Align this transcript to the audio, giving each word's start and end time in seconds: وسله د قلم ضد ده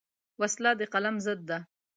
وسله 0.41 0.71
د 0.79 0.81
قلم 0.93 1.15
ضد 1.25 1.39
ده 1.49 1.57